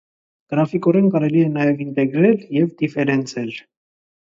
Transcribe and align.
Գրաֆիկորեն 0.53 1.09
կարելի 1.17 1.43
է 1.49 1.51
նաև 1.59 1.85
ինտեգրել 1.87 2.41
և 2.59 2.75
դիֆերենցել։ 2.83 3.57